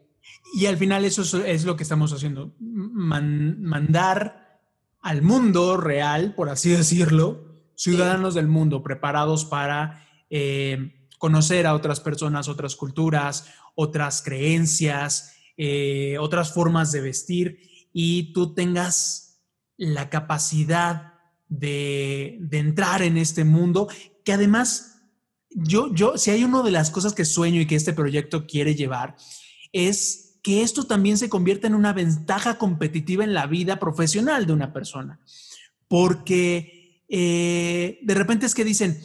[0.53, 4.61] Y al final eso es, lo que estamos haciendo, mandar
[5.01, 11.99] al mundo real, por así decirlo, ciudadanos del mundo preparados para eh, conocer a otras
[11.99, 19.41] personas, otras culturas, otras creencias, eh, otras formas de vestir y tú tengas
[19.75, 21.13] la capacidad
[21.49, 23.87] de, entrar en este mundo,
[24.23, 25.01] que además,
[25.49, 28.75] yo, yo, si hay una de las cosas que sueño y que este proyecto quiere
[28.75, 29.15] llevar,
[29.71, 34.53] es que esto también se convierta en una ventaja competitiva en la vida profesional de
[34.53, 35.19] una persona.
[35.87, 39.01] Porque eh, de repente es que dicen,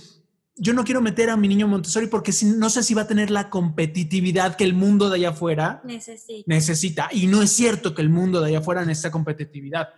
[0.56, 3.30] yo no quiero meter a mi niño Montessori porque no sé si va a tener
[3.30, 6.44] la competitividad que el mundo de allá afuera necesita.
[6.46, 7.08] necesita.
[7.12, 9.88] Y no es cierto que el mundo de allá afuera necesita competitividad.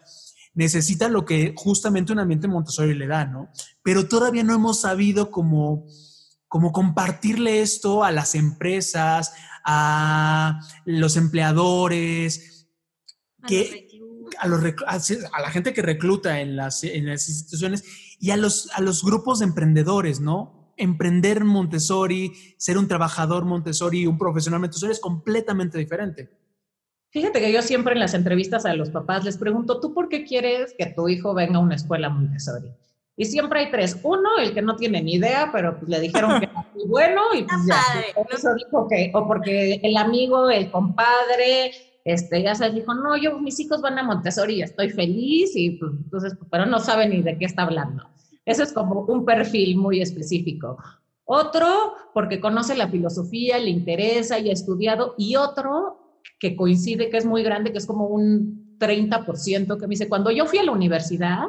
[0.54, 3.50] Necesita lo que justamente un ambiente Montessori le da, ¿no?
[3.82, 5.86] Pero todavía no hemos sabido cómo,
[6.46, 9.32] cómo compartirle esto a las empresas,
[9.64, 12.68] a los empleadores,
[13.46, 13.88] que,
[14.38, 17.84] a, los, a, la gente que recluta en las, en las instituciones
[18.18, 20.72] y a los, a los grupos de emprendedores, ¿no?
[20.76, 26.30] Emprender Montessori, ser un trabajador Montessori, un profesional Montessori es completamente diferente.
[27.10, 30.24] Fíjate que yo siempre en las entrevistas a los papás les pregunto, ¿tú por qué
[30.24, 32.72] quieres que tu hijo venga a una escuela Montessori?
[33.16, 33.96] Y siempre hay tres.
[34.02, 37.22] Uno, el que no tiene ni idea, pero pues le dijeron que era muy bueno
[37.32, 37.80] y pues ya.
[38.36, 41.70] eso dijo que, o porque el amigo, el compadre,
[42.04, 45.92] este, ya sabes, dijo, no, yo, mis hijos van a Montessori estoy feliz y pues,
[45.92, 48.04] entonces, pero no sabe ni de qué está hablando.
[48.44, 50.76] Ese es como un perfil muy específico.
[51.24, 55.14] Otro, porque conoce la filosofía, le interesa y ha estudiado.
[55.16, 59.92] Y otro, que coincide, que es muy grande, que es como un 30%, que me
[59.92, 61.44] dice, cuando yo fui a la universidad,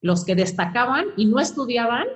[0.00, 2.06] los que destacaban y no estudiaban,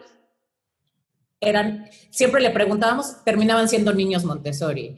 [1.41, 4.97] eran, siempre le preguntábamos, terminaban siendo niños Montessori.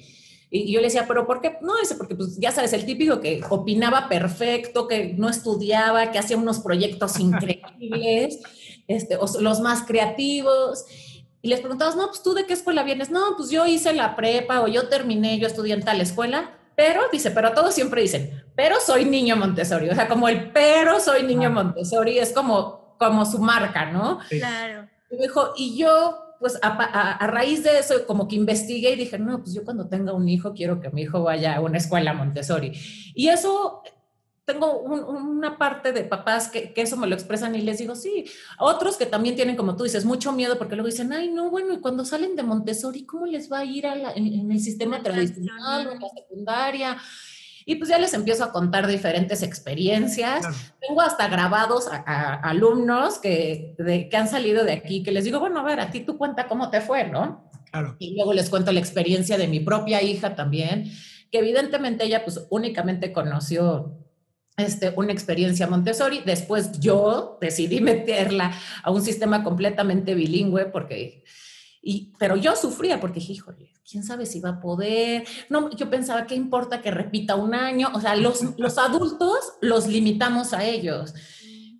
[0.56, 1.58] Y yo le decía, ¿pero por qué?
[1.62, 6.18] No, dice, porque pues ya sabes, el típico que opinaba perfecto, que no estudiaba, que
[6.20, 8.38] hacía unos proyectos increíbles,
[8.86, 10.84] este, los más creativos.
[11.42, 13.10] Y les preguntabas, no, pues tú de qué escuela vienes?
[13.10, 16.56] No, pues yo hice la prepa o yo terminé, yo estudié en tal escuela.
[16.76, 19.90] Pero, dice, pero todos siempre dicen, pero soy niño Montessori.
[19.90, 24.20] O sea, como el pero soy niño Montessori es como, como su marca, ¿no?
[24.28, 24.88] Claro.
[25.10, 28.92] Y me dijo, y yo, pues a, a, a, raíz de eso, como que investigué
[28.92, 31.60] y dije, no, pues yo cuando tenga un hijo quiero que mi hijo vaya a
[31.60, 32.72] una escuela Montessori.
[33.14, 33.82] Y eso,
[34.44, 37.94] tengo un, una parte de papás que, que, eso me lo expresan y les digo,
[37.94, 38.26] sí.
[38.58, 41.72] Otros que también tienen, como tú dices, mucho miedo porque luego dicen, ay, no, bueno,
[41.72, 44.60] y cuando salen de Montessori, ¿cómo les va a ir a la, en, en, el
[44.60, 46.98] sistema tradicional en la secundaria?
[47.66, 50.40] Y pues ya les empiezo a contar diferentes experiencias.
[50.40, 50.56] Claro.
[50.86, 55.24] Tengo hasta grabados a, a alumnos que, de, que han salido de aquí, que les
[55.24, 57.50] digo, bueno, a ver, a ti tú cuenta cómo te fue, ¿no?
[57.70, 57.96] Claro.
[57.98, 60.92] Y luego les cuento la experiencia de mi propia hija también,
[61.32, 63.98] que evidentemente ella pues únicamente conoció
[64.56, 66.22] este, una experiencia Montessori.
[66.24, 68.52] Después yo decidí meterla
[68.82, 71.24] a un sistema completamente bilingüe porque...
[71.82, 75.24] Y, pero yo sufría porque dije, híjole, quién sabe si va a poder.
[75.48, 77.88] No, yo pensaba, ¿qué importa que repita un año?
[77.94, 81.14] O sea, los, los adultos los limitamos a ellos.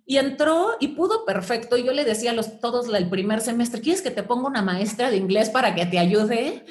[0.07, 1.77] Y entró y pudo perfecto.
[1.77, 5.09] Yo le decía a los, todos el primer semestre, ¿quieres que te ponga una maestra
[5.09, 6.63] de inglés para que te ayude?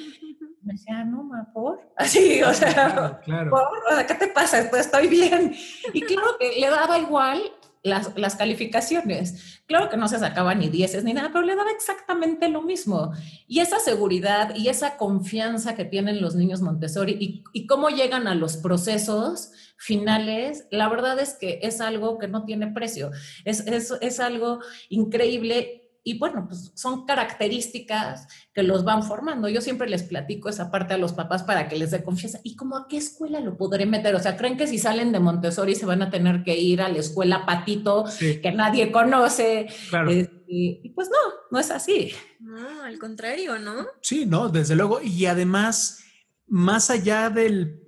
[0.61, 1.91] Me decía, no, ma, por.
[1.97, 3.51] Así, o sea, claro, claro.
[3.51, 4.65] por, o sea, ¿qué te pasa?
[4.69, 5.53] Pues estoy bien.
[5.93, 7.41] Y claro que le daba igual
[7.85, 9.61] las, las, calificaciones.
[9.67, 13.13] Claro que no se sacaba ni dieces ni nada, pero le daba exactamente lo mismo.
[13.47, 18.35] Y esa seguridad y esa confianza que tienen los niños Montessori y, cómo llegan a
[18.35, 23.11] los procesos finales, la verdad es que es algo que no tiene precio.
[23.45, 24.59] Es, es, es algo
[24.89, 29.49] increíble y bueno, pues son características que los van formando.
[29.49, 32.39] Yo siempre les platico esa parte a los papás para que les dé confianza.
[32.43, 34.13] ¿Y cómo a qué escuela lo podré meter?
[34.13, 36.89] O sea, ¿creen que si salen de Montessori se van a tener que ir a
[36.89, 38.39] la escuela patito sí.
[38.39, 39.65] que nadie conoce?
[39.89, 40.11] Claro.
[40.11, 42.11] Eh, y, y, pues no, no es así.
[42.39, 43.87] No, al contrario, ¿no?
[44.03, 45.01] Sí, no, desde luego.
[45.01, 46.03] Y además,
[46.45, 47.79] más allá de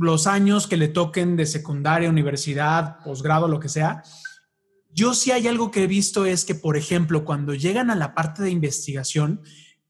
[0.00, 4.02] los años que le toquen de secundaria, universidad, posgrado, lo que sea,
[4.96, 8.14] yo sí hay algo que he visto es que, por ejemplo, cuando llegan a la
[8.14, 9.42] parte de investigación,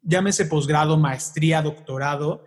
[0.02, 2.44] llámese posgrado, maestría, doctorado,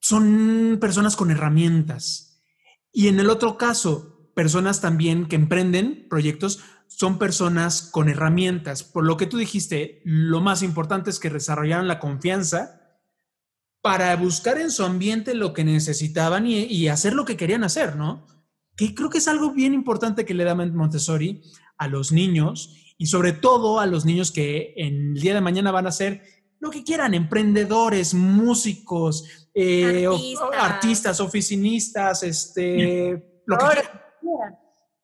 [0.00, 2.42] son personas con herramientas.
[2.90, 8.82] Y en el otro caso, personas también que emprenden proyectos son personas con herramientas.
[8.82, 12.80] Por lo que tú dijiste, lo más importante es que desarrollaron la confianza
[13.82, 17.96] para buscar en su ambiente lo que necesitaban y, y hacer lo que querían hacer,
[17.96, 18.26] ¿no?
[18.80, 21.42] Que creo que es algo bien importante que le da Montessori
[21.76, 25.70] a los niños y sobre todo a los niños que en el día de mañana
[25.70, 26.22] van a ser
[26.60, 30.40] lo que quieran, emprendedores, músicos, eh, artistas.
[30.40, 31.20] O, artistas.
[31.20, 34.58] oficinistas, este, lo que quieran.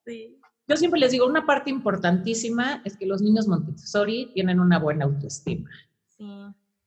[0.06, 0.40] Sí.
[0.66, 5.04] Yo siempre les digo, una parte importantísima es que los niños Montessori tienen una buena
[5.04, 5.68] autoestima.
[6.16, 6.24] Sí.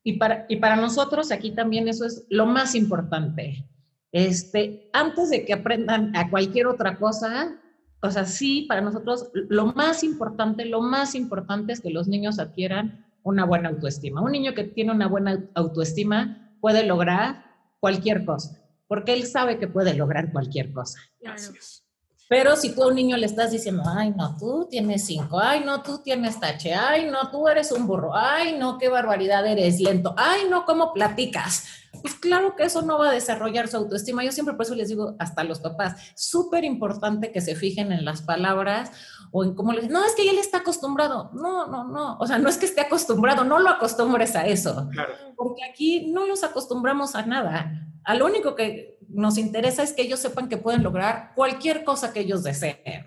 [0.02, 3.64] Y para, y para nosotros aquí también eso es lo más importante.
[4.12, 7.60] Este, antes de que aprendan a cualquier otra cosa,
[8.02, 12.38] o sea, sí, para nosotros lo más importante, lo más importante es que los niños
[12.38, 14.22] adquieran una buena autoestima.
[14.22, 17.44] Un niño que tiene una buena autoestima puede lograr
[17.78, 20.98] cualquier cosa, porque él sabe que puede lograr cualquier cosa.
[21.20, 21.84] Gracias.
[22.30, 25.64] Pero si tú a un niño le estás diciendo, ay, no, tú tienes cinco, ay,
[25.64, 29.80] no, tú tienes tache, ay, no, tú eres un burro, ay, no, qué barbaridad, eres
[29.80, 31.64] lento, ay, no, ¿cómo platicas?
[32.00, 34.22] Pues claro que eso no va a desarrollar su autoestima.
[34.22, 37.90] Yo siempre por eso les digo hasta a los papás, súper importante que se fijen
[37.90, 38.92] en las palabras
[39.32, 41.32] o en cómo les no, es que él está acostumbrado.
[41.34, 42.16] No, no, no.
[42.18, 44.88] O sea, no es que esté acostumbrado, no lo acostumbres a eso.
[44.92, 45.14] Claro.
[45.36, 47.89] Porque aquí no los acostumbramos a nada.
[48.04, 52.12] A lo único que nos interesa es que ellos sepan que pueden lograr cualquier cosa
[52.12, 53.04] que ellos deseen.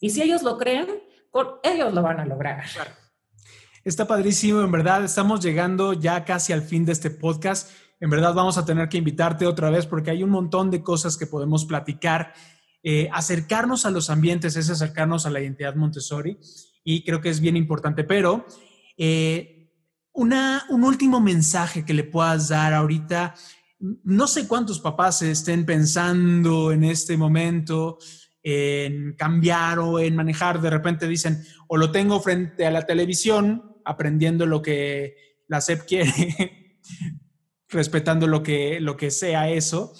[0.00, 0.86] Y si ellos lo creen,
[1.62, 2.64] ellos lo van a lograr.
[3.84, 5.04] Está padrísimo, en verdad.
[5.04, 7.70] Estamos llegando ya casi al fin de este podcast.
[8.00, 11.16] En verdad vamos a tener que invitarte otra vez porque hay un montón de cosas
[11.16, 12.32] que podemos platicar.
[12.82, 16.38] Eh, acercarnos a los ambientes es acercarnos a la identidad Montessori.
[16.84, 18.46] y creo que es bien importante, pero
[18.96, 19.70] eh,
[20.12, 23.34] una, un último mensaje que le puedas dar ahorita,
[23.80, 27.98] no sé cuántos papás estén pensando en este momento
[28.42, 33.76] en cambiar o en manejar, de repente dicen, o lo tengo frente a la televisión,
[33.84, 35.16] aprendiendo lo que
[35.48, 36.80] la SEP quiere,
[37.68, 39.92] respetando lo que, lo que sea eso,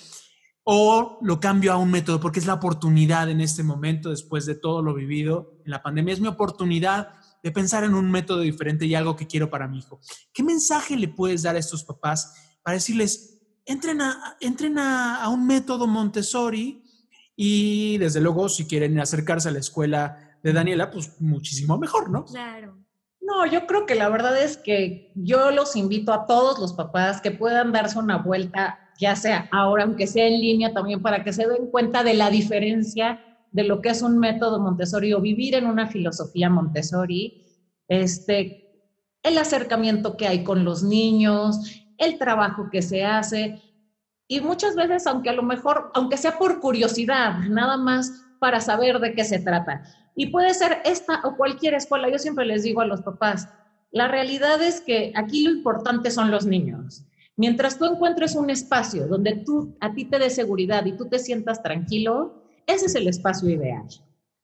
[0.64, 4.54] o lo cambio a un método, porque es la oportunidad en este momento, después de
[4.54, 8.86] todo lo vivido en la pandemia, es mi oportunidad de pensar en un método diferente
[8.86, 10.00] y algo que quiero para mi hijo.
[10.32, 13.37] ¿Qué mensaje le puedes dar a estos papás para decirles,
[13.68, 16.82] entren a, entren a, a un método Montessori
[17.36, 22.24] y desde luego si quieren acercarse a la escuela de Daniela, pues muchísimo mejor, ¿no?
[22.24, 22.76] Claro.
[23.20, 27.20] No, yo creo que la verdad es que yo los invito a todos los papás
[27.20, 31.32] que puedan darse una vuelta, ya sea ahora, aunque sea en línea también, para que
[31.32, 33.20] se den cuenta de la diferencia
[33.52, 37.44] de lo que es un método Montessori o vivir en una filosofía Montessori,
[37.86, 38.82] este,
[39.22, 41.60] el acercamiento que hay con los niños,
[41.98, 43.60] el trabajo que se hace.
[44.26, 48.98] Y muchas veces, aunque a lo mejor, aunque sea por curiosidad, nada más para saber
[49.00, 49.82] de qué se trata.
[50.14, 52.08] Y puede ser esta o cualquier escuela.
[52.10, 53.48] Yo siempre les digo a los papás,
[53.90, 57.04] la realidad es que aquí lo importante son los niños.
[57.36, 61.18] Mientras tú encuentres un espacio donde tú, a ti te dé seguridad y tú te
[61.18, 63.86] sientas tranquilo, ese es el espacio ideal.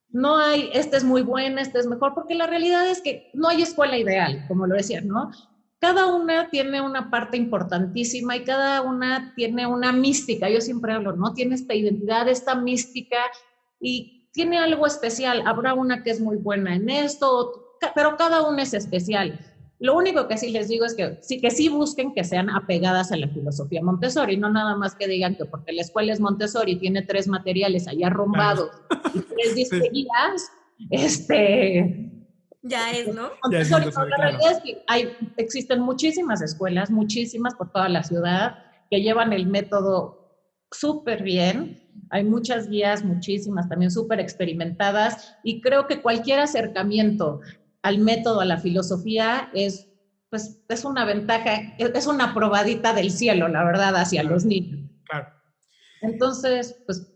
[0.09, 3.49] No hay, este es muy bueno, este es mejor, porque la realidad es que no
[3.49, 5.33] hay escuela ideal, como lo decían, ¿no?
[5.85, 10.49] Cada una tiene una parte importantísima y cada una tiene una mística.
[10.49, 11.35] Yo siempre hablo, ¿no?
[11.35, 13.19] Tiene esta identidad, esta mística
[13.79, 15.43] y tiene algo especial.
[15.45, 19.39] Habrá una que es muy buena en esto, pero cada una es especial.
[19.79, 23.13] Lo único que sí les digo es que sí, que sí busquen que sean apegadas
[23.13, 26.77] a la filosofía Montessori, no nada más que digan que porque la escuela es Montessori
[26.77, 28.71] tiene tres materiales allá arrumbados
[29.13, 30.51] y tres disquerías,
[30.89, 32.14] este...
[32.65, 33.31] Ya es, ¿no?
[33.45, 38.57] No, la realidad es que hay, existen muchísimas escuelas, muchísimas por toda la ciudad,
[38.91, 40.25] que llevan el método
[40.73, 47.41] súper bien, hay muchas guías, muchísimas también súper experimentadas y creo que cualquier acercamiento
[47.83, 49.89] al método, a la filosofía es,
[50.31, 54.91] pues, es una ventaja, es una probadita del cielo, la verdad, hacia los niños.
[55.05, 55.29] Claro.
[56.01, 57.13] Entonces, pues,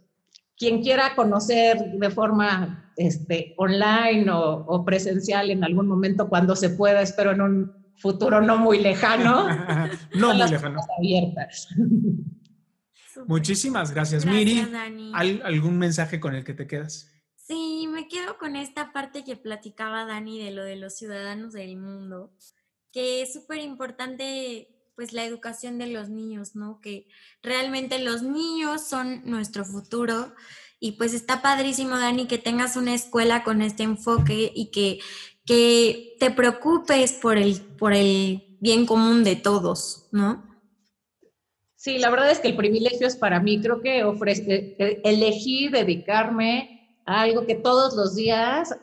[0.59, 6.70] quien quiera conocer de forma este, online o, o presencial en algún momento cuando se
[6.70, 9.49] pueda, espero en un futuro no muy lejano,
[10.14, 10.80] no muy lejano.
[10.99, 11.68] abiertas.
[13.26, 14.70] Muchísimas gracias, Gracias, Miri.
[14.70, 15.12] Dani.
[15.14, 17.12] ¿Al- ¿Algún mensaje con el que te quedas?
[17.36, 21.76] Sí, me quedo con esta parte que platicaba Dani de lo de los ciudadanos del
[21.78, 22.32] mundo,
[22.92, 26.80] que es súper importante pues la educación de los niños, ¿no?
[26.80, 27.07] Que
[27.42, 30.34] realmente los niños son nuestro futuro
[30.81, 34.99] y pues está padrísimo, Dani, que tengas una escuela con este enfoque y que,
[35.45, 40.45] que te preocupes por el, por el bien común de todos, ¿no?
[41.76, 43.61] Sí, la verdad es que el privilegio es para mí.
[43.61, 48.74] Creo que ofrece, eh, elegí dedicarme a algo que todos los días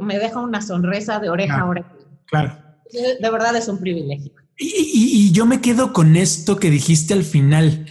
[0.00, 1.70] me deja una sonrisa de oreja a Claro.
[1.70, 1.92] oreja.
[2.26, 2.58] Claro.
[3.20, 4.32] De verdad es un privilegio.
[4.58, 7.86] Y, y- y yo me quedo con esto que dijiste al final.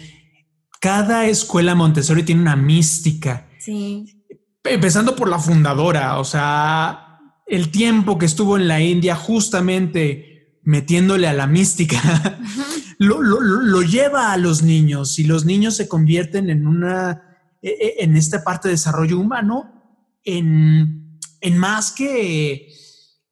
[0.85, 3.47] Cada escuela Montessori tiene una mística.
[3.57, 4.23] Sí.
[4.63, 7.17] Empezando por la fundadora, o sea,
[7.47, 11.99] el tiempo que estuvo en la India justamente metiéndole a la mística,
[12.99, 17.35] lo, lo- lo- lo lleva a los niños y los niños se convierten en una,
[17.63, 22.67] e- e- en esta parte de desarrollo humano, en, en más que,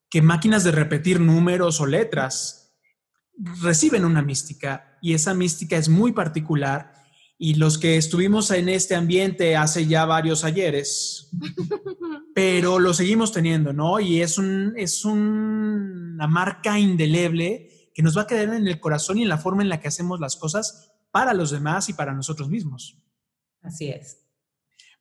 [0.09, 2.73] que máquinas de repetir números o letras.
[3.61, 6.93] Reciben una mística y esa mística es muy particular
[7.45, 11.29] y los que estuvimos en este ambiente hace ya varios ayeres,
[12.33, 13.99] pero lo seguimos teniendo, ¿no?
[13.99, 18.79] Y es, un, es un- una marca indeleble que nos va a quedar en el
[18.79, 21.93] corazón y en la forma en la que hacemos las cosas para los demás y
[21.93, 22.97] para nosotros mismos.
[23.61, 24.19] Así es.